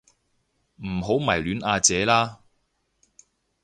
[0.77, 2.39] 唔好迷戀阿姐啦